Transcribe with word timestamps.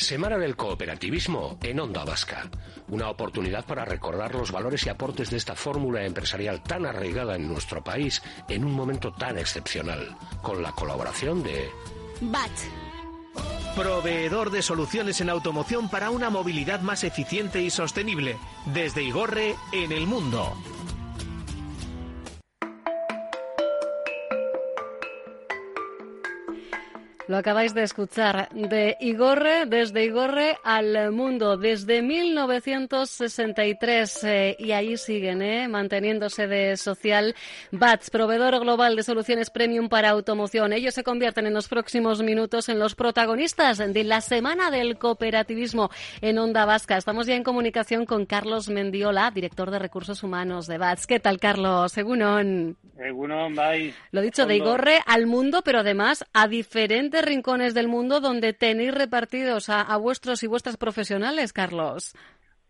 Semana 0.00 0.38
del 0.38 0.56
Cooperativismo 0.56 1.58
en 1.62 1.78
Onda 1.78 2.04
Vasca. 2.06 2.50
Una 2.88 3.10
oportunidad 3.10 3.66
para 3.66 3.84
recordar 3.84 4.34
los 4.34 4.50
valores 4.50 4.86
y 4.86 4.88
aportes 4.88 5.28
de 5.28 5.36
esta 5.36 5.54
fórmula 5.54 6.06
empresarial 6.06 6.62
tan 6.62 6.86
arraigada 6.86 7.36
en 7.36 7.46
nuestro 7.46 7.84
país 7.84 8.22
en 8.48 8.64
un 8.64 8.72
momento 8.72 9.12
tan 9.12 9.36
excepcional, 9.36 10.16
con 10.40 10.62
la 10.62 10.72
colaboración 10.72 11.42
de... 11.42 11.68
BAT. 12.22 12.50
Proveedor 13.76 14.50
de 14.50 14.62
soluciones 14.62 15.20
en 15.20 15.28
automoción 15.28 15.90
para 15.90 16.08
una 16.08 16.30
movilidad 16.30 16.80
más 16.80 17.04
eficiente 17.04 17.60
y 17.60 17.68
sostenible. 17.68 18.38
Desde 18.72 19.02
Igorre, 19.02 19.54
en 19.72 19.92
el 19.92 20.06
mundo. 20.06 20.56
Lo 27.30 27.36
acabáis 27.36 27.74
de 27.74 27.84
escuchar 27.84 28.48
de 28.52 28.96
Igorre, 28.98 29.66
desde 29.66 30.04
Igorre 30.04 30.58
al 30.64 31.12
mundo, 31.12 31.56
desde 31.56 32.02
1963 32.02 34.24
eh, 34.24 34.56
y 34.58 34.72
ahí 34.72 34.96
siguen, 34.96 35.40
eh, 35.40 35.68
manteniéndose 35.68 36.48
de 36.48 36.76
social. 36.76 37.36
BATS, 37.70 38.10
proveedor 38.10 38.58
global 38.58 38.96
de 38.96 39.04
soluciones 39.04 39.50
premium 39.50 39.88
para 39.88 40.10
automoción. 40.10 40.72
Ellos 40.72 40.92
se 40.92 41.04
convierten 41.04 41.46
en 41.46 41.54
los 41.54 41.68
próximos 41.68 42.20
minutos 42.20 42.68
en 42.68 42.80
los 42.80 42.96
protagonistas 42.96 43.78
de 43.78 44.02
la 44.02 44.22
Semana 44.22 44.72
del 44.72 44.98
Cooperativismo 44.98 45.88
en 46.22 46.36
Onda 46.36 46.64
Vasca. 46.64 46.96
Estamos 46.96 47.28
ya 47.28 47.36
en 47.36 47.44
comunicación 47.44 48.06
con 48.06 48.26
Carlos 48.26 48.68
Mendiola, 48.68 49.30
director 49.30 49.70
de 49.70 49.78
Recursos 49.78 50.24
Humanos 50.24 50.66
de 50.66 50.78
BATS. 50.78 51.06
¿Qué 51.06 51.20
tal, 51.20 51.38
Carlos? 51.38 51.92
Según 51.92 52.76
Egunon, 52.98 53.54
bye. 53.54 53.94
Lo 54.10 54.20
dicho, 54.20 54.46
de 54.46 54.56
Igorre 54.56 54.98
al 55.06 55.26
mundo, 55.26 55.62
pero 55.64 55.78
además 55.78 56.24
a 56.32 56.48
diferentes 56.48 57.19
rincones 57.22 57.74
del 57.74 57.88
mundo 57.88 58.20
donde 58.20 58.52
tenéis 58.52 58.94
repartidos 58.94 59.68
a, 59.68 59.96
vuestros 59.96 60.42
y 60.42 60.46
vuestras 60.46 60.76
profesionales, 60.76 61.52
Carlos. 61.52 62.14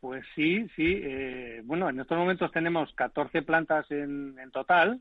Pues 0.01 0.25
sí, 0.35 0.67
sí. 0.77 1.01
Eh, 1.03 1.63
bueno, 1.65 1.89
en 1.89 2.01
estos 2.01 2.17
momentos 2.17 2.51
tenemos 2.53 2.93
14 2.95 3.43
plantas 3.43 3.91
en, 3.91 4.35
total, 4.53 5.01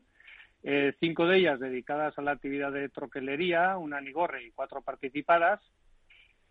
eh, 0.62 0.94
cinco 1.00 1.26
de 1.26 1.38
ellas 1.38 1.58
dedicadas 1.60 2.18
a 2.18 2.22
la 2.22 2.32
actividad 2.32 2.72
de 2.72 2.88
troquelería, 2.88 3.78
una 3.78 3.98
en 3.98 4.08
Igorre 4.08 4.44
y 4.44 4.50
cuatro 4.50 4.82
participadas, 4.82 5.60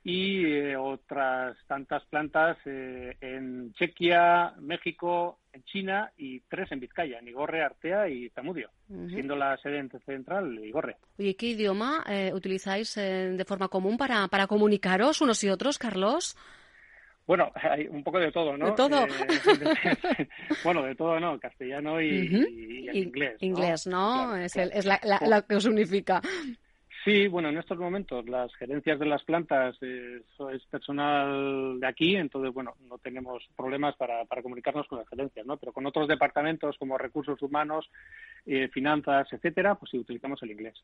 y 0.04 0.46
eh, 0.46 0.78
otras 0.78 1.58
tantas 1.68 2.04
plantas 2.06 2.58
en 2.66 3.74
Chequia, 3.74 4.54
México, 4.60 5.40
en 5.54 5.64
China 5.64 6.12
y 6.18 6.40
tres 6.42 6.72
en 6.72 6.80
Vizcaya, 6.80 7.20
en 7.20 7.28
Igorre, 7.28 7.64
Artea 7.64 8.08
y 8.08 8.30
Zamudio, 8.30 8.70
siendo 8.88 9.36
la 9.36 9.58
sede 9.58 9.88
central 10.06 10.60
Igorre. 10.64 10.98
¿Y 11.18 11.34
qué 11.34 11.48
idioma 11.48 12.04
eh, 12.08 12.32
utilizáis 12.34 12.96
eh, 12.98 13.32
de 13.32 13.46
forma 13.46 13.68
común 13.68 13.98
para, 13.98 14.28
para 14.28 14.48
comunicaros 14.48 15.22
unos 15.22 15.44
y 15.44 15.50
otros, 15.50 15.78
Carlos? 15.78 16.38
Bueno, 17.30 17.52
hay 17.62 17.88
un 17.88 18.04
poco 18.04 18.20
de 18.20 18.32
todo, 18.32 18.58
¿no? 18.58 18.68
De 18.68 18.72
todo. 18.72 19.06
Eh, 19.06 20.28
bueno, 20.64 20.84
de 20.84 20.96
todo, 20.96 21.20
¿no? 21.20 21.40
Castellano 21.40 22.02
y, 22.02 22.90
inglés. 22.94 23.38
Inglés, 23.42 23.88
¿no? 23.88 24.36
Es, 24.36 24.56
es 24.56 24.86
la, 24.86 25.00
la, 25.04 25.42
que 25.44 25.56
os 25.56 25.66
unifica. 25.66 26.22
Sí, 27.06 27.28
bueno, 27.28 27.50
en 27.50 27.58
estos 27.58 27.78
momentos 27.78 28.28
las 28.28 28.54
gerencias 28.56 29.00
de 29.00 29.06
las 29.06 29.24
plantas 29.24 29.78
eh, 29.82 30.22
es 30.54 30.66
personal 30.66 31.80
de 31.80 31.88
aquí, 31.88 32.18
entonces, 32.18 32.54
bueno, 32.54 32.76
no 32.90 32.98
tenemos 32.98 33.48
problemas 33.56 33.96
para, 33.96 34.26
para 34.26 34.42
comunicarnos 34.42 34.86
con 34.88 35.00
las 35.00 35.08
gerencias, 35.08 35.46
¿no? 35.46 35.56
Pero 35.58 35.72
con 35.72 35.86
otros 35.86 36.10
departamentos 36.10 36.76
como 36.78 36.98
recursos 36.98 37.42
humanos, 37.42 37.90
eh, 38.46 38.68
finanzas, 38.68 39.32
etcétera, 39.32 39.76
pues 39.76 39.92
sí 39.92 40.00
utilizamos 40.00 40.44
el 40.44 40.52
inglés. 40.52 40.84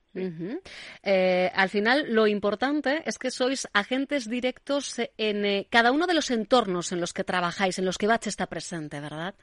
Eh, 1.04 1.52
al 1.54 1.70
final, 1.70 2.06
lo 2.14 2.28
importante 2.28 3.04
es 3.06 3.18
que 3.18 3.30
sois 3.30 3.68
agentes 3.74 4.30
directos 4.30 5.02
en 5.18 5.66
cada 5.70 5.92
uno 5.92 6.08
de 6.08 6.14
los 6.14 6.32
entornos 6.32 6.94
en 6.94 7.02
los 7.02 7.12
que 7.12 7.26
trabajáis, 7.26 7.78
en 7.78 7.86
los 7.86 7.98
que 7.98 8.08
Bach 8.08 8.26
está 8.26 8.48
presente, 8.48 9.02
¿verdad? 9.02 9.36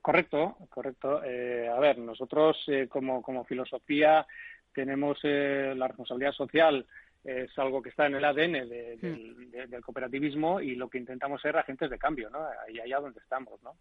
Correcto, 0.00 0.56
correcto. 0.70 1.18
a 1.18 1.80
ver, 1.80 1.98
nosotros 1.98 2.56
como, 2.88 3.22
como 3.22 3.44
filosofía 3.44 4.26
tenemos 4.74 5.18
eh, 5.22 5.74
la 5.76 5.88
responsabilidad 5.88 6.32
social 6.32 6.86
es 7.24 7.56
algo 7.56 7.80
que 7.80 7.90
está 7.90 8.06
en 8.06 8.16
el 8.16 8.24
ADN 8.24 8.68
del 8.68 9.82
cooperativismo 9.84 10.60
y 10.60 10.74
lo 10.74 10.88
que 10.88 10.98
intentamos 10.98 11.40
ser 11.40 11.56
agentes 11.56 11.88
de 11.88 11.98
cambio, 11.98 12.28
¿no? 12.30 12.40
Ahí 12.66 12.80
allá 12.80 12.98
donde 12.98 13.20
estamos, 13.20 13.62
¿no? 13.62 13.76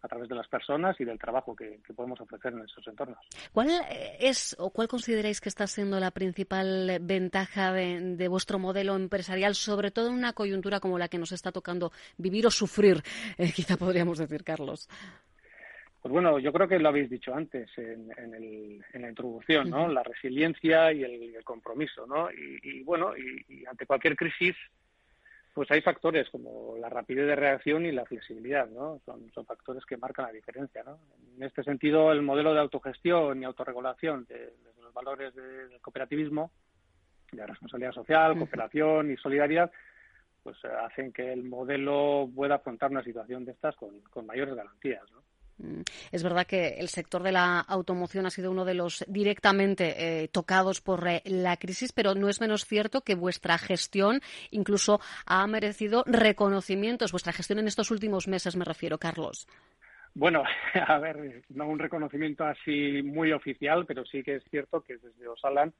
A 0.00 0.08
través 0.08 0.28
de 0.28 0.34
las 0.34 0.48
personas 0.48 0.98
y 1.00 1.04
del 1.04 1.18
trabajo 1.18 1.54
que, 1.54 1.80
podemos 1.94 2.20
ofrecer 2.20 2.54
en 2.54 2.60
esos 2.60 2.86
entornos. 2.86 3.18
¿Cuál 3.52 3.70
es 4.18 4.56
o 4.58 4.70
cuál 4.70 4.88
consideráis 4.88 5.40
que 5.40 5.48
está 5.48 5.66
siendo 5.66 6.00
la 6.00 6.10
principal 6.10 6.98
ventaja 7.02 7.72
de, 7.72 8.28
vuestro 8.28 8.58
modelo 8.58 8.96
empresarial, 8.96 9.54
sobre 9.54 9.90
todo 9.90 10.08
en 10.08 10.14
una 10.14 10.32
coyuntura 10.32 10.80
como 10.80 10.98
la 10.98 11.08
que 11.08 11.18
nos 11.18 11.32
está 11.32 11.52
tocando 11.52 11.92
vivir 12.16 12.46
o 12.46 12.50
sufrir, 12.50 13.02
eh, 13.36 13.52
quizá 13.54 13.76
podríamos 13.76 14.18
decir, 14.18 14.42
Carlos? 14.42 14.88
Pues 16.06 16.12
bueno, 16.12 16.38
yo 16.38 16.52
creo 16.52 16.68
que 16.68 16.78
lo 16.78 16.88
habéis 16.88 17.10
dicho 17.10 17.34
antes 17.34 17.68
en, 17.76 18.06
la 18.94 19.08
introducción, 19.08 19.68
¿no? 19.68 19.88
La 19.88 20.04
resiliencia 20.04 20.92
y 20.92 21.02
el, 21.02 21.42
compromiso, 21.42 22.06
¿no? 22.06 22.28
Y, 22.30 22.84
bueno, 22.84 23.12
y, 23.16 23.66
ante 23.66 23.86
cualquier 23.86 24.14
crisis, 24.14 24.54
pues 25.52 25.68
hay 25.72 25.80
factores 25.80 26.30
como 26.30 26.76
la 26.78 26.88
rapidez 26.88 27.26
de 27.26 27.34
reacción 27.34 27.86
y 27.86 27.90
la 27.90 28.04
flexibilidad, 28.04 28.68
¿no? 28.68 29.00
Son, 29.04 29.28
factores 29.44 29.84
que 29.84 29.96
marcan 29.96 30.26
la 30.26 30.32
diferencia, 30.32 30.84
¿no? 30.84 31.00
En 31.36 31.42
este 31.42 31.64
sentido, 31.64 32.12
el 32.12 32.22
modelo 32.22 32.54
de 32.54 32.60
autogestión 32.60 33.42
y 33.42 33.44
autorregulación 33.44 34.26
de, 34.26 34.52
los 34.80 34.94
valores 34.94 35.34
del 35.34 35.80
cooperativismo, 35.80 36.52
de 37.32 37.44
responsabilidad 37.44 37.90
social, 37.90 38.38
cooperación 38.38 39.10
y 39.10 39.16
solidaridad, 39.16 39.72
pues 40.44 40.56
hacen 40.64 41.12
que 41.12 41.32
el 41.32 41.42
modelo 41.42 42.30
pueda 42.32 42.54
afrontar 42.54 42.92
una 42.92 43.02
situación 43.02 43.44
de 43.44 43.50
estas 43.50 43.74
con, 43.74 44.02
con 44.02 44.24
mayores 44.24 44.54
garantías, 44.54 45.02
¿no? 45.10 45.25
Mm. 45.58 45.82
Es 46.12 46.22
verdad 46.22 46.46
que 46.46 46.76
el 46.78 46.88
sector 46.88 47.22
de 47.22 47.32
la 47.32 47.60
automoción 47.60 48.26
ha 48.26 48.30
sido 48.30 48.50
uno 48.50 48.64
de 48.64 48.74
los 48.74 49.04
directamente 49.08 50.22
eh, 50.22 50.28
tocados 50.28 50.80
por 50.80 51.06
eh, 51.08 51.22
la 51.24 51.56
crisis, 51.56 51.92
pero 51.92 52.14
no 52.14 52.28
es 52.28 52.40
menos 52.40 52.66
cierto 52.66 53.00
que 53.00 53.14
vuestra 53.14 53.58
gestión 53.58 54.20
incluso 54.50 55.00
ha 55.24 55.46
merecido 55.46 56.04
reconocimientos. 56.06 57.12
Vuestra 57.12 57.32
gestión 57.32 57.58
en 57.58 57.68
estos 57.68 57.90
últimos 57.90 58.28
meses, 58.28 58.56
me 58.56 58.64
refiero, 58.64 58.98
Carlos. 58.98 59.48
Bueno, 60.14 60.44
a 60.86 60.98
ver, 60.98 61.42
no 61.50 61.68
un 61.68 61.78
reconocimiento 61.78 62.44
así 62.44 63.02
muy 63.02 63.32
oficial, 63.32 63.86
pero 63.86 64.04
sí 64.04 64.22
que 64.22 64.36
es 64.36 64.44
cierto 64.50 64.82
que 64.82 64.98
desde 64.98 65.28
Osalan 65.28 65.72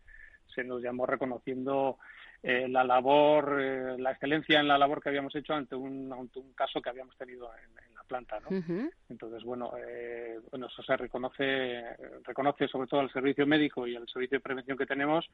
se 0.55 0.65
nos 0.65 0.83
llamó 0.83 1.05
reconociendo 1.05 1.99
eh, 2.43 2.67
la 2.69 2.85
labor, 2.85 3.61
la 3.99 4.13
excelencia 4.13 4.61
en 4.61 4.69
la 4.69 4.79
labor 4.79 5.03
que 5.03 5.09
habíamos 5.09 5.35
hecho 5.35 5.53
ante 5.53 5.75
un, 5.75 6.11
un 6.13 6.53
caso 6.55 6.81
que 6.81 6.89
habíamos 6.89 7.17
tenido 7.17 7.51
en, 7.57 7.86
planta, 8.07 8.39
¿no? 8.41 8.91
Entonces, 9.09 9.45
bueno, 9.45 9.73
eh, 9.79 10.39
bueno, 10.51 10.67
eso 10.67 10.83
se 10.83 10.97
reconoce, 10.97 11.83
reconoce 12.25 12.69
sobre 12.69 12.89
todo 12.89 13.01
al 13.01 13.13
servicio 13.13 13.47
médico 13.47 13.87
y 13.87 13.97
al 13.97 14.09
servicio 14.09 14.39
de 14.39 14.43
prevención 14.43 14.79
que 14.79 14.87
tenemos, 14.87 15.25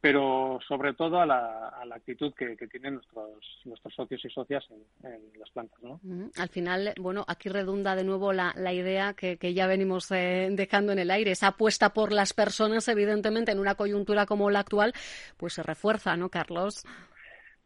pero 0.00 0.58
sobre 0.66 0.94
todo 0.94 1.20
a 1.20 1.26
la, 1.26 1.68
a 1.68 1.84
la 1.84 1.96
actitud 1.96 2.32
que, 2.34 2.56
tienen 2.68 2.94
nuestros, 2.94 3.62
nuestros 3.64 3.94
socios 3.94 4.24
y 4.24 4.30
socias 4.30 4.64
en, 5.02 5.20
las 5.38 5.50
plantas, 5.50 5.82
¿no? 5.82 6.00
Al 6.36 6.48
final, 6.48 6.94
bueno, 7.00 7.24
aquí 7.26 7.48
redunda 7.48 7.96
de 7.96 8.04
nuevo 8.04 8.32
la, 8.32 8.52
la 8.56 8.72
idea 8.72 9.14
que, 9.14 9.36
que 9.38 9.54
ya 9.54 9.66
venimos 9.66 10.10
eh, 10.10 10.48
dejando 10.52 10.92
en 10.92 10.98
el 11.00 11.10
aire, 11.10 11.32
esa 11.32 11.48
apuesta 11.48 11.92
por 11.92 12.12
las 12.12 12.32
personas, 12.32 12.86
evidentemente, 12.88 13.52
en 13.52 13.58
una 13.58 13.74
coyuntura 13.74 14.26
como 14.26 14.50
la 14.50 14.60
actual, 14.60 14.92
pues 15.36 15.54
se 15.54 15.62
refuerza, 15.62 16.16
¿no, 16.16 16.28
Carlos? 16.28 16.84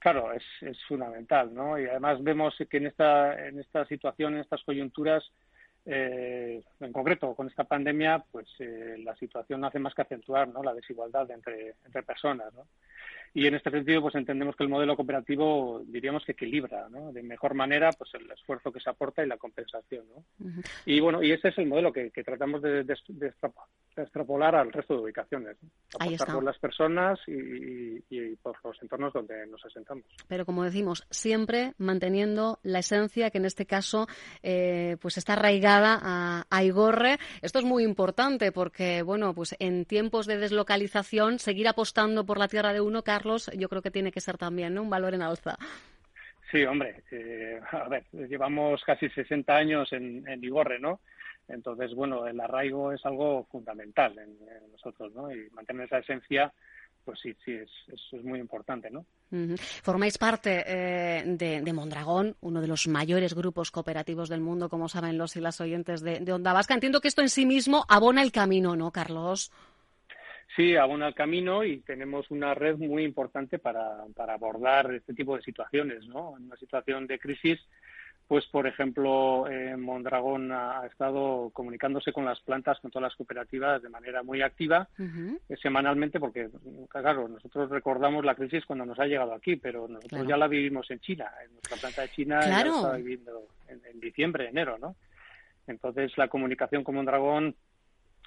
Claro, 0.03 0.33
es, 0.33 0.43
es 0.63 0.77
fundamental, 0.89 1.55
¿no? 1.55 1.79
Y 1.79 1.87
además 1.87 2.21
vemos 2.25 2.57
que 2.69 2.77
en 2.79 2.87
esta, 2.89 3.47
en 3.47 3.61
esta 3.61 3.87
situación, 3.87 4.35
en 4.35 4.41
estas 4.41 4.61
coyunturas, 4.65 5.23
eh, 5.84 6.62
en 6.78 6.93
concreto 6.93 7.34
con 7.34 7.48
esta 7.48 7.65
pandemia, 7.65 8.25
pues 8.31 8.47
eh, 8.60 8.97
la 8.98 9.16
situación 9.16 9.65
hace 9.65 9.81
más 9.81 9.94
que 9.94 10.03
acentuar 10.03 10.48
¿no? 10.48 10.62
la 10.62 10.75
desigualdad 10.75 11.28
entre, 11.31 11.75
entre 11.84 12.03
personas. 12.04 12.53
¿no? 12.54 12.66
Y 13.34 13.47
en 13.47 13.54
este 13.54 13.70
sentido, 13.70 14.03
pues 14.03 14.14
entendemos 14.14 14.55
que 14.55 14.62
el 14.62 14.69
modelo 14.69 14.94
cooperativo 14.94 15.82
diríamos 15.87 16.25
que 16.25 16.32
equilibra 16.32 16.88
¿no? 16.90 17.12
de 17.12 17.23
mejor 17.23 17.55
manera 17.55 17.90
pues 17.93 18.11
el 18.14 18.31
esfuerzo 18.31 18.70
que 18.70 18.79
se 18.79 18.90
aporta 18.90 19.25
y 19.25 19.29
la 19.29 19.38
compensación. 19.38 20.05
¿no? 20.14 20.52
Y 20.84 21.00
bueno, 21.00 21.23
y 21.23 21.32
ese 21.32 21.49
es 21.49 21.58
el 21.58 21.67
modelo 21.67 21.93
que, 21.93 22.11
tratamos 22.11 22.62
de, 22.62 22.85
extrapolar 23.96 24.55
al 24.55 24.73
resto 24.73 24.94
de 24.94 25.02
ubicaciones. 25.02 25.56
Apostar 25.99 26.35
por 26.35 26.44
las 26.44 26.58
personas 26.58 27.19
y, 27.26 28.37
por 28.37 28.56
los 28.62 28.81
entornos 28.82 29.12
donde 29.12 29.46
nos 29.46 29.64
asentamos. 29.64 30.05
Pero 30.28 30.44
como 30.44 30.62
decimos, 30.62 31.06
siempre 31.11 31.73
manteniendo 31.78 32.58
la 32.62 32.81
esencia 32.81 33.31
que 33.31 33.38
en 33.38 33.46
este 33.46 33.67
caso 33.67 34.06
eh, 34.43 34.96
pues 35.00 35.17
está 35.17 35.32
arraigada 35.32 35.72
a, 35.75 36.47
a 36.51 36.65
Igorre. 36.65 37.19
Esto 37.41 37.59
es 37.59 37.65
muy 37.65 37.85
importante 37.85 38.53
porque, 38.53 39.03
bueno, 39.03 39.35
pues 39.35 39.55
en 39.59 39.85
tiempos 39.85 40.27
de 40.27 40.39
deslocalización, 40.39 41.39
seguir 41.39 41.69
apostando 41.69 42.25
por 42.25 42.39
la 42.39 42.49
tierra 42.49 42.73
de 42.73 42.81
uno, 42.81 43.03
yo 43.57 43.69
creo 43.69 43.83
que 43.83 43.91
tiene 43.91 44.13
que 44.13 44.21
ser 44.21 44.39
también 44.39 44.79
un 44.79 44.91
valor 44.91 45.15
en 45.15 45.23
alza. 45.23 45.57
Sí, 46.51 46.65
hombre, 46.65 47.03
eh, 47.11 47.61
a 47.71 47.89
ver, 47.89 48.05
llevamos 48.13 48.83
casi 48.85 49.09
60 49.09 49.55
años 49.55 49.93
en, 49.93 50.27
en 50.29 50.45
Igorre, 50.45 50.79
¿no? 50.79 51.01
Entonces, 51.49 51.95
bueno, 51.95 52.27
el 52.27 52.39
arraigo 52.41 52.93
es 52.93 53.05
algo 53.05 53.45
fundamental 53.51 54.19
en, 54.19 54.37
nosotros, 54.71 55.13
¿no? 55.15 55.33
Y 55.33 55.49
mantener 55.51 55.87
esa 55.87 55.99
esencia 55.99 56.53
pues 57.04 57.20
sí, 57.20 57.34
sí, 57.44 57.52
es, 57.52 57.70
eso 57.88 58.16
es 58.16 58.25
muy 58.25 58.38
importante, 58.38 58.90
¿no? 58.90 59.04
Formáis 59.82 60.19
parte 60.19 60.62
eh, 60.66 61.22
de, 61.25 61.72
Mondragón, 61.72 62.37
uno 62.43 62.60
de 62.60 62.69
los 62.69 62.87
mayores 62.87 63.34
grupos 63.34 63.70
cooperativos 63.70 64.28
del 64.28 64.43
mundo, 64.43 64.69
como 64.69 64.88
saben 64.88 65.16
los 65.16 65.37
y 65.37 65.40
las 65.40 65.60
oyentes 65.60 66.02
de, 66.02 66.20
de 66.20 66.32
Onda 66.32 66.52
Vasca. 66.52 66.75
Entiendo 66.75 67.00
que 67.00 67.08
esto 67.08 67.22
en 67.22 67.31
sí 67.31 67.46
mismo 67.46 67.84
abona 67.88 68.22
el 68.22 68.31
camino, 68.31 68.76
¿no, 68.76 68.90
Carlos? 68.90 69.50
Sí, 70.54 70.76
abona 70.76 71.08
el 71.08 71.14
camino 71.14 71.64
y 71.64 71.81
tenemos 71.81 72.31
una 72.31 72.52
red 72.52 72.76
muy 72.76 73.04
importante 73.04 73.58
para, 73.58 74.04
para 74.14 74.34
abordar 74.34 74.93
este 74.93 75.14
tipo 75.14 75.34
de 75.34 75.43
situaciones, 75.43 76.06
¿no? 76.06 76.37
En 76.37 76.44
una 76.44 76.56
situación 76.56 77.06
de 77.06 77.19
crisis, 77.19 77.58
pues 78.32 78.46
por 78.46 78.67
ejemplo, 78.67 79.46
eh, 79.46 79.76
Mondragón 79.76 80.52
ha, 80.52 80.87
estado 80.87 81.50
comunicándose 81.52 82.14
con 82.14 82.25
las 82.25 82.40
plantas, 82.40 82.81
con 82.81 82.90
todas 82.90 83.11
las 83.11 83.14
cooperativas 83.14 83.82
de 83.82 83.90
manera 83.90 84.23
muy 84.23 84.40
activa 84.40 84.88
eh, 84.99 85.56
semanalmente, 85.61 86.19
porque 86.19 86.49
claro, 86.88 87.29
nosotros 87.29 87.69
recordamos 87.69 88.25
la 88.25 88.34
crisis 88.34 88.64
cuando 88.64 88.87
nos 88.87 88.99
ha 88.99 89.05
llegado 89.05 89.34
aquí, 89.34 89.56
pero 89.56 89.87
nosotros 89.87 90.26
ya 90.26 90.38
la 90.38 90.49
vivimos 90.49 90.90
en 90.90 91.00
China, 91.00 91.31
en 91.44 91.52
nuestra 91.52 91.76
planta 91.76 92.00
de 92.00 92.08
China 92.08 92.40
ya 92.40 92.64
la 92.64 92.75
estaba 92.75 92.96
viviendo 92.96 93.49
en, 93.69 93.82
en 93.84 94.00
diciembre, 94.00 94.49
enero, 94.49 94.78
¿no? 94.78 94.96
Entonces 95.67 96.17
la 96.17 96.28
comunicación 96.28 96.85
con 96.85 96.94
Mondragón 96.94 97.55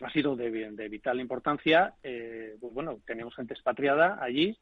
ha 0.02 0.12
sido 0.12 0.36
de, 0.36 0.52
de 0.72 0.90
vital 0.90 1.20
importancia. 1.20 1.94
Eh, 2.04 2.58
pues 2.60 2.74
bueno, 2.74 3.00
tenemos 3.06 3.36
gente 3.36 3.54
expatriada 3.54 4.18
allí 4.22 4.58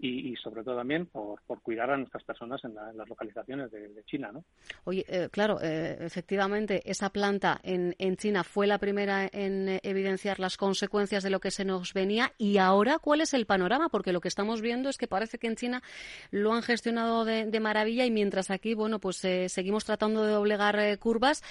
y, 0.00 0.34
sobre 0.36 0.64
todo 0.64 0.76
también 0.76 1.06
por, 1.06 1.40
por 1.42 1.60
cuidar 1.62 1.90
a 1.90 1.96
nuestras 1.96 2.24
personas 2.24 2.64
en, 2.64 2.74
las 2.74 3.08
localizaciones 3.08 3.70
de, 3.70 4.04
China, 4.06 4.30
¿no? 4.32 4.44
Oye, 4.84 5.04
eh, 5.08 5.28
claro, 5.30 5.58
eh, 5.62 5.96
efectivamente, 6.00 6.82
esa 6.84 7.10
planta 7.10 7.60
en, 7.62 7.94
en 7.98 8.16
China 8.16 8.44
fue 8.44 8.66
la 8.66 8.78
primera 8.78 9.28
en 9.32 9.80
evidenciar 9.82 10.40
las 10.40 10.56
consecuencias 10.56 11.22
de 11.22 11.30
lo 11.30 11.40
que 11.40 11.50
se 11.50 11.64
nos 11.64 11.94
venía 11.94 12.32
y 12.36 12.58
ahora, 12.58 12.98
¿cuál 12.98 13.20
es 13.20 13.32
el 13.32 13.46
panorama? 13.46 13.88
Porque 13.88 14.12
lo 14.12 14.20
que 14.20 14.28
estamos 14.28 14.60
viendo 14.60 14.88
es 14.88 14.98
que 14.98 15.06
parece 15.06 15.38
que 15.38 15.46
en 15.46 15.56
China 15.56 15.82
lo 16.30 16.52
han 16.52 16.62
gestionado 16.62 17.24
de, 17.24 17.46
de 17.46 17.60
maravilla 17.60 18.04
y 18.04 18.10
mientras 18.10 18.50
aquí, 18.50 18.74
bueno, 18.74 18.98
pues 18.98 19.16
seguimos 19.16 19.84
tratando 19.84 20.24
de 20.24 20.32
doblegar 20.32 20.98
curvas. 20.98 21.42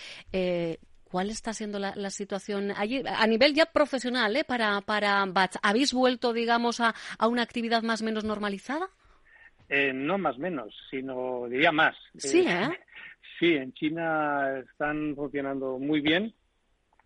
¿Cuál 1.14 1.30
está 1.30 1.54
siendo 1.54 1.78
la, 1.78 2.10
situación 2.10 2.72
allí? 2.76 3.04
A 3.06 3.28
nivel 3.28 3.54
ya 3.54 3.68
profesional, 3.68 4.36
¿eh? 4.36 4.44
Para, 4.44 4.82
para 4.82 5.24
Bats, 5.28 5.60
¿habéis 5.62 5.94
vuelto, 5.94 6.34
digamos, 6.34 6.80
a, 6.80 6.96
una 7.22 7.44
actividad 7.44 7.84
más 7.84 8.02
o 8.02 8.06
menos 8.06 8.24
normalizada? 8.24 8.90
Eh, 9.70 9.94
no 9.94 10.18
más 10.18 10.40
menos, 10.40 10.76
sino 10.90 11.48
diría 11.48 11.72
más. 11.72 11.96
Sí, 12.18 12.40
¿eh? 12.40 12.64
¿eh? 12.64 12.80
Sí, 13.40 13.54
en 13.54 13.74
China 13.74 14.58
están 14.58 15.14
funcionando 15.16 15.78
muy 15.78 16.02
bien. 16.02 16.34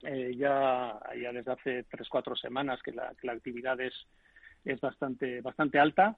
Eh, 0.03 0.31
ya, 0.37 0.97
ya 1.21 1.33
desde 1.33 1.51
hace 1.51 1.83
tres, 1.83 2.07
cuatro 2.07 2.33
semanas 2.37 2.79
que 2.81 2.93
la, 2.93 3.13
que 3.19 3.27
la 3.27 3.33
actividad 3.33 3.77
es, 3.81 3.93
es 4.63 4.79
bastante, 4.79 5.41
bastante 5.41 5.79
alta. 5.79 6.15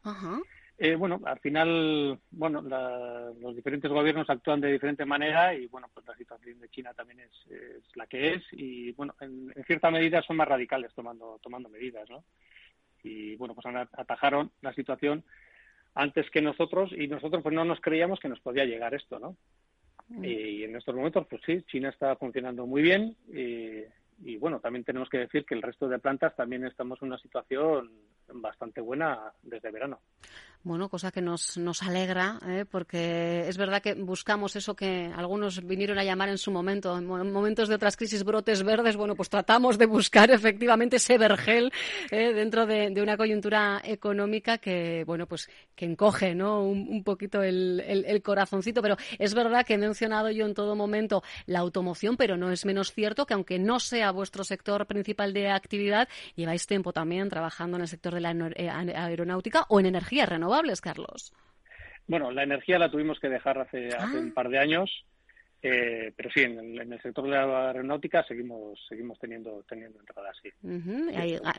Eh, 0.82 0.96
bueno, 0.96 1.20
al 1.26 1.40
final, 1.40 2.18
bueno, 2.32 2.62
los 2.62 3.54
diferentes 3.54 3.92
gobiernos 3.92 4.30
actúan 4.30 4.62
de 4.62 4.72
diferente 4.72 5.04
manera 5.04 5.54
y, 5.54 5.68
bueno, 5.68 5.90
pues 5.94 6.08
la 6.08 6.16
situación 6.16 6.58
de 6.58 6.70
China 6.70 6.94
también 6.94 7.20
es, 7.20 7.96
la 7.96 8.08
que 8.08 8.36
es 8.36 8.44
y, 8.54 8.94
bueno, 8.94 9.14
en, 9.20 9.54
cierta 9.68 9.92
medida 9.92 10.22
son 10.22 10.38
más 10.38 10.48
radicales 10.48 10.94
tomando, 10.94 11.38
tomando 11.44 11.68
medidas, 11.68 12.10
¿no? 12.10 12.24
Y, 13.04 13.36
bueno, 13.36 13.54
pues 13.56 13.68
atajaron 13.92 14.52
la 14.62 14.74
situación 14.74 15.26
antes 15.96 16.30
que 16.30 16.42
nosotros 16.42 16.94
y 16.94 17.10
nosotros 17.10 17.44
pues 17.44 17.54
no 17.54 17.66
nos 17.66 17.82
creíamos 17.82 18.22
que 18.22 18.30
nos 18.30 18.40
podía 18.40 18.64
llegar 18.64 18.94
esto, 18.94 19.20
¿no? 19.20 19.36
Mm. 20.08 20.24
Y, 20.24 20.64
en 20.64 20.78
estos 20.78 20.96
momentos, 20.96 21.28
pues 21.30 21.42
sí, 21.46 21.62
China 21.64 21.90
está 21.90 22.16
funcionando 22.16 22.66
muy 22.66 22.82
bien 22.82 23.18
y, 23.28 23.84
y, 24.24 24.38
bueno, 24.38 24.62
también 24.62 24.86
tenemos 24.86 25.10
que 25.10 25.18
decir 25.18 25.44
que 25.44 25.56
el 25.56 25.62
resto 25.62 25.90
de 25.90 26.00
plantas 26.00 26.38
también 26.38 26.66
estamos 26.66 27.02
en 27.02 27.10
una 27.10 27.18
situación 27.18 27.92
bastante 28.34 28.80
buena 28.80 29.34
desde 29.42 29.72
verano. 29.72 30.00
Bueno, 30.62 30.90
cosa 30.90 31.10
que 31.10 31.22
nos, 31.22 31.58
nos 31.58 31.84
alegra, 31.84 32.38
¿eh? 32.46 32.66
porque 32.70 33.48
es 33.48 33.58
verdad 33.58 33.82
que 33.82 33.94
buscamos 33.94 34.58
eso 34.58 34.76
que 34.76 35.10
algunos 35.16 35.66
vinieron 35.66 35.98
a 35.98 36.04
llamar 36.04 36.28
en 36.28 36.38
su 36.38 36.52
momento, 36.52 36.98
en 36.98 37.06
momentos 37.06 37.70
de 37.70 37.76
otras 37.76 37.96
crisis, 37.96 38.26
brotes 38.26 38.64
verdes. 38.64 38.98
Bueno, 38.98 39.16
pues 39.16 39.30
tratamos 39.30 39.78
de 39.78 39.86
buscar 39.86 40.30
efectivamente 40.32 40.98
ese 40.98 41.18
vergel 41.18 41.72
¿eh? 42.12 42.34
dentro 42.34 42.66
de, 42.66 42.94
una 43.02 43.16
coyuntura 43.16 43.82
económica 43.86 44.58
que, 44.58 45.06
bueno, 45.06 45.28
pues 45.28 45.50
que 45.76 45.86
encoge 45.86 46.36
¿no? 46.36 46.66
un, 46.66 47.06
poquito 47.06 47.42
el, 47.42 47.80
el, 47.80 48.22
corazoncito. 48.22 48.82
Pero 48.82 48.98
es 49.18 49.34
verdad 49.34 49.66
que 49.66 49.76
he 49.76 49.78
mencionado 49.78 50.30
yo 50.30 50.46
en 50.46 50.54
todo 50.54 50.76
momento 50.76 51.24
la 51.46 51.60
automoción, 51.60 52.18
pero 52.18 52.36
no 52.36 52.52
es 52.52 52.66
menos 52.66 52.92
cierto 52.92 53.26
que 53.26 53.34
aunque 53.34 53.60
no 53.60 53.80
sea 53.80 54.12
vuestro 54.12 54.44
sector 54.44 54.86
principal 54.88 55.32
de 55.32 55.52
actividad, 55.52 56.10
lleváis 56.36 56.68
tiempo 56.68 56.92
también 56.92 57.30
trabajando 57.30 57.78
en 57.78 57.84
el 57.84 57.88
sector 57.88 58.14
de 58.14 58.20
la 58.20 58.32
eh, 58.58 58.70
aeronáutica 58.70 59.66
o 59.70 59.80
en 59.80 59.86
energías 59.86 60.28
renovables, 60.50 60.82
Carlos. 60.82 61.34
Bueno, 62.08 62.32
la 62.32 62.44
energía 62.44 62.80
la 62.80 62.90
tuvimos 62.90 63.20
que 63.20 63.30
dejar 63.30 63.60
hace, 63.60 63.90
ah. 63.98 64.10
un 64.14 64.34
par 64.34 64.50
de 64.50 64.58
años, 64.58 64.90
eh, 65.62 66.12
pero 66.16 66.30
sí, 66.32 66.42
en 66.42 66.58
el, 66.58 67.02
sector 67.02 67.26
de 67.26 67.32
la 67.32 67.68
aeronáutica 67.68 68.24
seguimos 68.24 68.80
seguimos 68.88 69.20
teniendo 69.20 69.64
teniendo 69.68 70.00
entradas, 70.00 70.36
sí. 70.42 70.50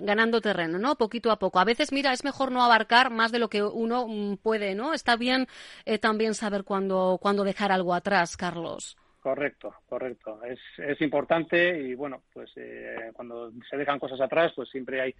ganando 0.00 0.40
terreno, 0.40 0.78
¿no? 0.78 0.96
Poquito 0.96 1.30
a 1.30 1.38
poco. 1.38 1.60
A 1.60 1.64
veces, 1.64 1.92
mira, 1.92 2.12
es 2.12 2.24
mejor 2.24 2.50
no 2.50 2.64
abarcar 2.64 3.10
más 3.10 3.30
de 3.30 3.38
lo 3.38 3.48
que 3.48 3.62
uno 3.62 4.08
mm, 4.08 4.38
puede, 4.38 4.74
¿no? 4.74 4.92
Está 4.94 5.16
bien 5.16 5.46
eh, 5.84 5.98
también 5.98 6.34
saber 6.34 6.64
cuándo, 6.64 7.18
cuándo 7.20 7.44
dejar 7.44 7.70
algo 7.70 7.94
atrás, 7.94 8.36
Carlos. 8.36 8.96
Correcto, 9.20 9.74
correcto. 9.86 10.40
Es, 10.44 10.58
es 10.78 11.00
importante 11.02 11.78
y 11.78 11.94
bueno, 11.94 12.22
pues 12.32 12.50
cuando 13.12 13.52
se 13.68 13.76
dejan 13.76 13.98
cosas 13.98 14.18
atrás, 14.18 14.50
pues 14.56 14.70
siempre 14.70 15.02
hay 15.02 15.14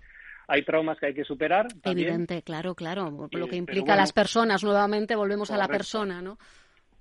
hay 0.50 0.64
traumas 0.64 0.98
que 0.98 1.06
hay 1.06 1.14
que 1.14 1.24
superar. 1.24 1.68
Evidente, 1.84 2.42
claro, 2.42 2.74
claro. 2.74 3.28
Lo 3.30 3.46
que 3.46 3.56
implica 3.56 3.94
a 3.94 3.96
las 3.96 4.12
personas, 4.12 4.64
nuevamente 4.64 5.14
volvemos 5.14 5.50
a 5.52 5.56
la 5.56 5.68
persona, 5.68 6.20
¿no? 6.20 6.38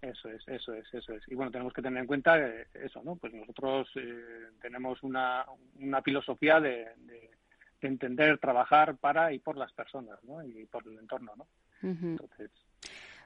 Eso 0.01 0.29
es, 0.29 0.47
eso 0.47 0.73
es, 0.73 0.93
eso 0.93 1.13
es. 1.13 1.23
Y 1.27 1.35
bueno, 1.35 1.51
tenemos 1.51 1.73
que 1.73 1.81
tener 1.81 1.99
en 1.99 2.07
cuenta 2.07 2.37
eso, 2.73 3.01
¿no? 3.03 3.15
Pues 3.15 3.33
nosotros 3.33 3.89
eh, 3.95 4.51
tenemos 4.61 5.01
una, 5.03 5.45
una 5.79 6.01
filosofía 6.01 6.59
de, 6.59 6.87
de, 6.99 7.31
entender, 7.81 8.37
trabajar 8.37 8.97
para 8.97 9.33
y 9.33 9.39
por 9.39 9.57
las 9.57 9.73
personas, 9.73 10.23
¿no? 10.23 10.43
Y 10.43 10.65
por 10.67 10.87
el 10.87 10.99
entorno, 10.99 11.33
¿no? 11.35 11.47
Entonces, 11.81 12.51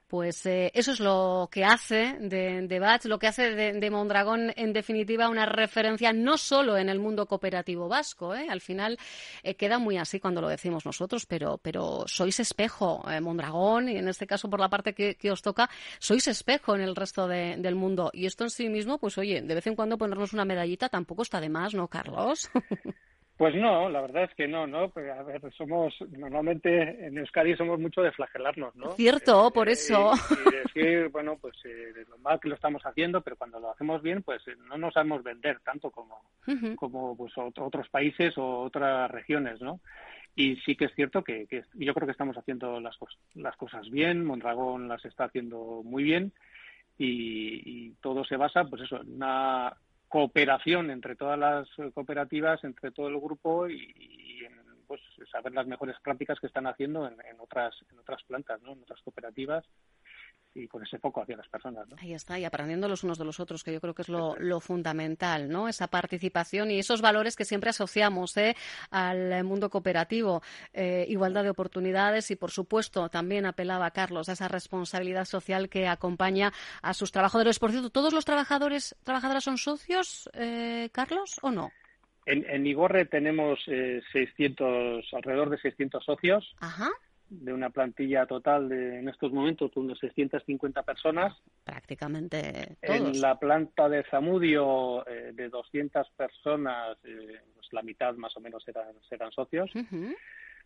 pues 0.07 0.45
eh, 0.45 0.71
eso 0.73 0.91
es 0.91 1.00
lo 1.00 1.50
que 1.51 1.65
hace 1.65 2.17
de, 2.19 2.67
de 2.67 3.00
lo 3.05 3.19
que 3.19 3.27
hace 3.27 3.51
de, 3.51 3.89
Mondragón, 3.89 4.53
en 4.55 4.73
definitiva, 4.73 5.29
una 5.29 5.45
referencia 5.45 6.13
no 6.13 6.38
solo 6.38 6.77
en 6.77 6.89
el 6.89 7.00
mundo 7.00 7.25
cooperativo 7.25 7.88
vasco. 7.88 8.35
¿eh? 8.35 8.47
Al 8.50 8.61
final 8.61 8.97
eh, 9.44 9.55
queda 9.55 9.79
muy 9.79 9.97
así 9.97 10.19
cuando 10.19 10.41
lo 10.41 10.50
decimos 10.50 10.85
nosotros, 10.85 11.25
pero, 11.25 11.57
pero 11.57 12.03
sois 12.07 12.39
espejo, 12.39 13.03
Mondragón, 13.21 13.89
y 13.89 13.97
en 13.97 14.07
este 14.07 14.27
caso 14.27 14.50
por 14.50 14.59
la 14.59 14.69
parte 14.69 14.94
que, 14.94 15.31
os 15.31 15.42
toca, 15.42 15.69
sois 15.99 16.28
espejo 16.28 16.75
en 16.75 16.81
el 16.81 16.95
resto 16.95 17.28
del 17.28 17.75
mundo. 17.75 18.11
Y 18.13 18.25
esto 18.25 18.44
en 18.44 18.49
sí 18.49 18.69
mismo, 18.69 18.99
pues 18.99 19.18
oye, 19.18 19.42
de 19.42 19.56
vez 19.56 19.68
en 19.68 19.75
cuando 19.75 19.97
ponernos 19.97 20.33
una 20.33 20.45
medallita 20.45 20.89
tampoco 20.89 21.23
está 21.23 21.42
de 21.42 21.49
más, 21.49 21.73
¿no, 21.73 21.87
Carlos? 21.87 22.49
Pues 23.35 23.56
no, 23.56 23.90
la 23.90 24.02
verdad 24.02 24.25
es 24.25 24.35
que 24.35 24.47
no, 24.47 24.68
¿no? 24.68 24.90
Pues 24.90 25.09
a 25.09 25.23
ver, 25.23 25.42
somos, 25.57 25.94
normalmente 26.11 27.07
en 27.07 27.18
Euskadi 27.18 27.56
somos 27.56 27.80
mucho 27.80 28.02
de 28.02 28.11
flagelarnos, 28.11 28.75
¿no? 28.75 28.92
Cierto, 28.92 29.49
por 29.52 29.69
eh, 29.69 29.71
eso. 29.71 30.11
Y, 30.30 30.56
decir, 30.56 31.09
bueno, 31.11 31.37
pues 31.42 31.56
eh, 31.66 32.06
lo 32.07 32.19
mal 32.19 32.40
que 32.40 32.49
lo 32.49 32.56
estamos 32.56 32.83
haciendo, 32.83 33.21
pero 33.21 33.35
cuando 33.35 33.59
lo 33.59 33.71
hacemos 33.71 34.04
bien, 34.04 34.21
pues 34.21 34.47
eh, 34.47 34.56
no 34.68 34.78
nos 34.78 34.94
sabemos 34.94 35.23
vender 35.23 35.59
tanto 35.61 35.90
como, 35.90 36.21
como 36.75 37.18
pues, 37.18 37.33
otros 37.37 37.90
países 37.90 38.37
o 38.37 38.61
otras 38.61 39.09
regiones, 39.09 39.59
¿no? 39.61 39.80
Y 40.35 40.57
sí 40.57 40.75
que 40.75 40.85
es 40.85 40.94
cierto 40.95 41.23
que, 41.23 41.47
que 41.47 41.63
yo 41.73 41.94
creo 41.94 42.06
que 42.06 42.11
estamos 42.11 42.37
haciendo 42.37 42.80
las, 42.80 42.97
las 43.33 43.57
cosas 43.57 43.90
bien, 43.90 44.25
Mondragón 44.25 44.87
las 44.87 45.04
está 45.06 45.25
haciendo 45.25 45.81
muy 45.83 46.04
bien 46.04 46.33
y, 46.99 47.61
y 47.66 47.92
todo 48.02 48.23
se 48.25 48.37
basa, 48.37 48.63
pues 48.66 48.83
eso, 48.83 49.02
en 49.02 49.16
una 49.16 49.75
cooperación 50.13 50.91
entre 50.91 51.15
todas 51.15 51.39
las 51.39 51.67
cooperativas, 51.95 52.63
entre 52.63 52.91
todo 52.91 53.07
el 53.07 53.19
grupo 53.19 53.67
y, 53.67 54.45
en, 54.45 54.53
pues 54.85 55.01
saber 55.31 55.53
las 55.53 55.65
mejores 55.65 55.95
prácticas 56.03 56.39
que 56.39 56.45
están 56.45 56.67
haciendo 56.67 57.07
en, 57.07 57.15
en 57.25 57.39
otras 57.39 57.73
en 57.89 57.97
otras 57.97 58.21
plantas, 58.21 58.61
¿no? 58.61 58.73
en 58.73 58.83
otras 58.83 59.01
cooperativas 59.01 59.65
y 60.56 60.68
con 60.68 60.83
ese 60.83 61.00
foco 61.00 61.22
hacia 61.22 61.38
las 61.38 61.48
personas. 61.48 61.88
¿no? 61.90 61.95
Ahí 62.00 62.14
está, 62.14 62.38
y 62.38 62.45
aprendiendo 62.45 62.88
los 62.88 63.04
unos 63.04 63.18
de 63.18 63.26
los 63.26 63.40
otros, 63.40 63.64
que 63.64 63.74
yo 63.74 63.81
creo 63.81 63.94
que 63.94 64.04
es 64.04 64.10
lo, 64.10 64.36
lo 64.38 64.60
fundamental, 64.60 65.50
¿no? 65.50 65.68
Esa 65.68 65.88
participación 65.88 66.72
y 66.72 66.80
esos 66.80 67.02
valores 67.02 67.36
que 67.36 67.45
siempre 67.45 67.69
asociamos 67.72 68.38
¿eh? 68.38 68.56
al 68.92 69.44
mundo 69.44 69.69
cooperativo. 69.69 70.42
Eh, 70.74 71.06
igualdad 71.10 71.44
de 71.44 71.50
oportunidades 71.50 72.30
y, 72.31 72.36
por 72.36 72.52
supuesto, 72.52 73.10
también 73.10 73.45
apelaba 73.45 73.92
Carlos 73.92 74.30
a 74.30 74.33
esa 74.33 74.48
responsabilidad 74.48 75.26
social 75.26 75.69
que 75.69 75.88
acompaña 75.88 76.52
a 76.81 76.94
sus 76.94 77.12
trabajadores. 77.12 77.60
Por 77.60 77.72
cierto, 77.72 77.90
¿todos 77.90 78.14
los 78.14 78.26
trabajadores, 78.26 78.95
trabajadoras 79.04 79.44
son 79.44 79.57
socios, 79.57 80.30
eh, 80.33 80.90
Carlos, 80.92 81.40
o 81.42 81.52
no? 81.52 81.72
En, 82.26 82.50
en 82.50 82.66
Igorre 82.66 83.06
tenemos 83.06 83.60
600, 83.66 85.06
alrededor 85.14 85.50
de 85.50 85.57
600 85.57 86.06
socios. 86.06 86.56
Ajá 86.62 86.90
de 87.42 87.54
una 87.54 87.69
plantilla 87.69 88.25
total 88.25 88.69
de 88.69 88.99
en 88.99 89.09
estos 89.09 89.31
momentos 89.31 89.71
de 89.73 89.80
unos 89.80 89.99
650 89.99 90.83
personas. 90.83 91.33
Prácticamente 91.63 92.78
todos. 92.81 92.99
En 92.99 93.21
la 93.21 93.40
planta 93.40 93.90
de 93.90 94.04
Zamudio 94.09 95.06
eh, 95.07 95.31
de 95.33 95.49
200 95.49 96.09
personas, 96.11 96.97
eh, 97.04 97.40
pues 97.56 97.68
la 97.71 97.81
mitad 97.81 98.13
más 98.16 98.35
o 98.37 98.40
menos 98.40 98.68
eran, 98.68 98.87
eran 99.09 99.31
socios. 99.31 99.71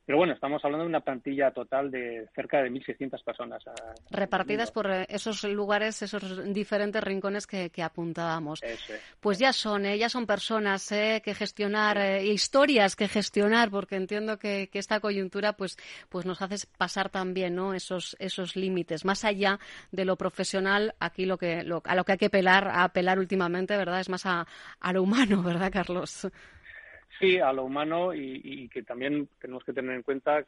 Pero 0.08 0.20
bueno, 0.20 0.32
estamos 0.32 0.64
hablando 0.64 0.86
de 0.86 0.90
una 0.90 1.02
plantilla 1.02 1.52
total 1.52 1.92
de 1.92 2.30
cerca 2.34 2.64
de 2.64 2.72
1.600 2.72 3.22
personas. 3.26 3.62
Repartidas 4.10 4.72
por 4.72 4.90
eh, 4.90 5.06
esos 5.10 5.44
lugares, 5.44 6.02
esos 6.02 6.54
diferentes 6.54 7.04
rincones 7.04 7.46
que, 7.46 7.70
apuntábamos. 7.84 8.62
Pues 9.20 9.38
ya 9.38 9.52
son, 9.52 9.86
¿eh? 9.86 9.98
ya 9.98 10.08
son 10.08 10.26
personas 10.26 10.90
eh, 10.94 11.22
que 11.26 11.34
gestionar, 11.34 11.98
eh, 11.98 12.26
historias 12.26 12.96
que 12.96 13.10
gestionar, 13.10 13.70
porque 13.70 13.98
entiendo 13.98 14.40
que, 14.40 14.70
esta 14.72 15.02
coyuntura 15.02 15.58
pues, 15.58 15.78
pues 16.08 16.26
nos 16.26 16.42
hace 16.42 16.66
pasar 16.78 17.10
también 17.10 17.56
¿no? 17.56 17.74
esos, 17.74 18.16
esos 18.18 18.56
límites. 18.56 19.04
Más 19.04 19.26
allá 19.26 19.60
de 19.92 20.06
lo 20.06 20.16
profesional, 20.16 20.96
aquí 21.02 21.26
lo 21.26 21.38
que, 21.38 21.66
a 21.84 21.96
lo 21.96 22.06
que 22.06 22.12
hay 22.14 22.18
que 22.18 22.28
apelar, 22.28 22.70
a 22.70 22.86
apelar 22.86 23.20
últimamente, 23.20 23.76
¿verdad? 23.76 24.00
Es 24.00 24.08
más 24.08 24.26
a, 24.26 24.48
a 24.80 24.94
lo 24.94 25.04
humano, 25.04 25.44
¿verdad, 25.44 25.70
Carlos? 25.70 26.30
Sí, 27.20 27.40
a 27.40 27.52
lo 27.52 27.64
humano 27.64 28.14
y, 28.14 28.70
que 28.70 28.84
también 28.84 29.28
tenemos 29.40 29.64
que 29.64 29.74
tener 29.74 29.96
en 29.96 30.04
cuenta 30.04 30.40
eh, 30.40 30.46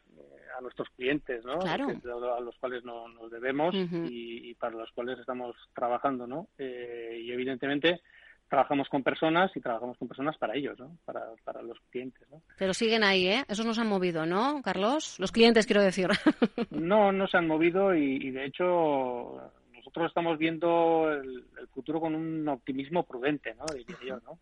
a 0.56 0.60
nuestros 0.60 0.88
clientes, 0.90 1.44
¿no? 1.44 1.58
Claro. 1.58 1.88
a 1.88 2.40
los 2.40 2.56
cuales 2.58 2.84
nos 2.84 3.30
debemos 3.30 3.74
y, 3.74 4.54
para 4.54 4.76
los 4.76 4.90
cuales 4.92 5.18
estamos 5.18 5.56
trabajando, 5.74 6.26
¿no? 6.26 6.48
Eh, 6.58 7.20
y 7.24 7.32
evidentemente 7.32 8.00
trabajamos 8.48 8.88
con 8.88 9.02
personas 9.02 9.50
y 9.54 9.60
trabajamos 9.60 9.96
con 9.96 10.08
personas 10.08 10.36
para 10.36 10.56
ellos, 10.56 10.78
¿no? 10.78 10.96
Para, 11.04 11.24
para 11.44 11.62
los 11.62 11.78
clientes, 11.90 12.28
¿no? 12.30 12.42
Pero 12.58 12.74
siguen 12.74 13.04
ahí, 13.04 13.28
¿eh? 13.28 13.44
Esos 13.48 13.64
no 13.64 13.74
se 13.74 13.80
han 13.80 13.88
movido, 13.88 14.26
¿no, 14.26 14.60
Carlos? 14.62 15.18
Los 15.18 15.32
clientes, 15.32 15.66
quiero 15.66 15.82
decir. 15.82 16.08
no, 16.70 17.12
no 17.12 17.26
se 17.28 17.36
han 17.36 17.46
movido 17.46 17.94
y, 17.94 18.30
de 18.30 18.44
hecho 18.44 19.40
nosotros 19.72 20.08
estamos 20.08 20.36
viendo 20.38 21.10
el, 21.10 21.44
el, 21.58 21.68
futuro 21.68 22.00
con 22.00 22.14
un 22.14 22.46
optimismo 22.48 23.04
prudente, 23.04 23.54
¿no? 23.54 23.64
Diría 23.72 23.96
yo, 24.04 24.20
¿no? 24.20 24.38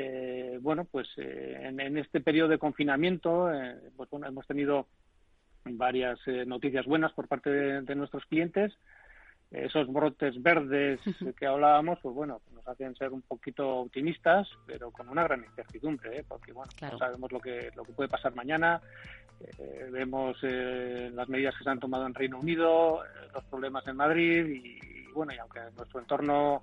Eh, 0.00 0.58
bueno, 0.62 0.84
pues 0.84 1.08
eh, 1.16 1.58
en, 1.60 1.98
este 1.98 2.20
periodo 2.20 2.50
de 2.50 2.58
confinamiento, 2.58 3.52
eh, 3.52 3.74
pues 3.96 4.08
bueno, 4.10 4.28
hemos 4.28 4.46
tenido 4.46 4.86
varias 5.64 6.20
noticias 6.46 6.86
buenas 6.86 7.12
por 7.12 7.26
parte 7.26 7.50
de, 7.50 7.94
nuestros 7.96 8.24
clientes. 8.26 8.72
Esos 9.50 9.92
brotes 9.92 10.40
verdes 10.40 11.00
que 11.36 11.46
hablábamos, 11.46 11.98
pues 12.00 12.14
bueno, 12.14 12.40
nos 12.54 12.66
hacen 12.68 12.94
ser 12.94 13.10
un 13.10 13.22
poquito 13.22 13.78
optimistas, 13.78 14.48
pero 14.66 14.92
con 14.92 15.08
una 15.08 15.24
gran 15.24 15.42
incertidumbre, 15.42 16.24
porque 16.28 16.52
bueno, 16.52 16.70
no 16.80 16.98
sabemos 16.98 17.32
lo 17.32 17.40
que 17.40 17.70
lo 17.74 17.82
que 17.82 17.92
puede 17.92 18.08
pasar 18.08 18.34
mañana. 18.36 18.80
vemos 19.90 20.40
las 20.42 21.28
medidas 21.28 21.56
que 21.58 21.64
se 21.64 21.70
han 21.70 21.80
tomado 21.80 22.06
en 22.06 22.14
Reino 22.14 22.38
Unido, 22.38 23.02
los 23.34 23.44
problemas 23.46 23.86
en 23.88 23.96
Madrid 23.96 24.46
y, 24.46 24.78
y 24.78 25.12
bueno, 25.12 25.32
y 25.34 25.38
aunque 25.38 25.58
en 25.58 25.74
nuestro 25.74 25.98
entorno 26.00 26.62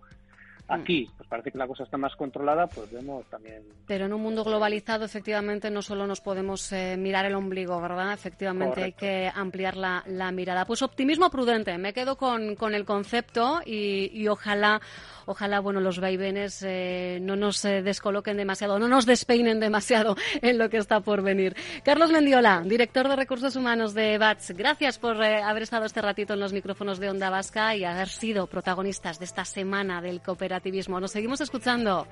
Aquí, 0.67 1.07
pues 1.15 1.29
parece 1.29 1.51
que 1.51 1.57
la 1.57 1.67
cosa 1.67 1.83
está 1.83 1.97
más 1.97 2.15
controlada, 2.15 2.67
pues 2.67 2.91
vemos 2.91 3.25
también. 3.27 3.63
Pero 3.85 4.05
en 4.05 4.13
un 4.13 4.21
mundo 4.21 4.43
globalizado, 4.43 5.05
efectivamente, 5.05 5.69
no 5.69 5.83
solo 5.83 6.07
nos 6.07 6.21
podemos 6.21 6.71
eh, 6.71 6.97
mirar 6.97 7.25
el 7.25 7.35
ombligo, 7.35 7.79
¿verdad? 7.79 8.13
Efectivamente, 8.13 8.83
hay 8.83 8.93
que 8.93 9.31
ampliar 9.33 9.77
la, 9.77 10.31
mirada. 10.31 10.65
Pues 10.65 10.81
optimismo 10.81 11.29
prudente, 11.29 11.77
me 11.77 11.93
quedo 11.93 12.17
con, 12.17 12.55
con 12.55 12.73
el 12.73 12.83
concepto 12.83 13.61
y, 13.63 14.09
y 14.11 14.27
ojalá 14.27 14.81
ojalá 15.25 15.59
bueno 15.59 15.79
los 15.79 15.99
vaivenes 15.99 16.63
eh, 16.63 17.19
no 17.21 17.35
nos 17.35 17.63
eh, 17.65 17.81
descoloquen 17.81 18.37
demasiado, 18.37 18.79
no 18.79 18.87
nos 18.87 19.05
despeinen 19.05 19.59
demasiado 19.59 20.15
en 20.41 20.57
lo 20.57 20.69
que 20.69 20.77
está 20.77 20.99
por 21.01 21.21
venir. 21.21 21.55
Carlos 21.83 22.11
Mendiola, 22.11 22.61
director 22.65 23.07
de 23.07 23.15
recursos 23.15 23.55
humanos 23.55 23.93
de 23.93 24.17
BATS, 24.17 24.51
gracias 24.51 24.99
por 24.99 25.21
eh, 25.23 25.41
haber 25.41 25.63
estado 25.63 25.85
este 25.85 26.01
ratito 26.01 26.33
en 26.33 26.39
los 26.39 26.53
micrófonos 26.53 26.99
de 26.99 27.09
Onda 27.09 27.29
Vasca 27.29 27.75
y 27.75 27.83
haber 27.83 28.09
sido 28.09 28.47
protagonistas 28.47 29.19
de 29.19 29.25
esta 29.25 29.45
semana 29.45 30.01
del 30.01 30.21
cooperativismo. 30.55 30.99
Nos 30.99 31.11
seguimos 31.11 31.41
escuchando. 31.41 32.07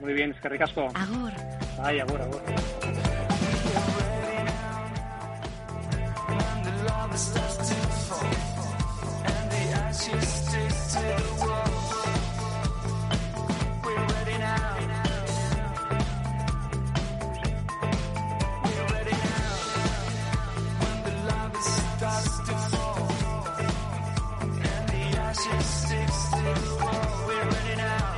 Muy 0.00 0.14
bien, 0.14 0.30
es 0.30 0.40
que 0.40 0.48
ricasco. 0.48 0.88
Agor. 0.94 1.32
Ay, 1.82 1.98
We're 27.26 27.44
running 27.44 27.80
out. 27.80 28.17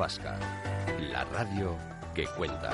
Vasca, 0.00 0.38
la 1.12 1.24
radio 1.24 1.76
que 2.14 2.24
cuenta. 2.24 2.70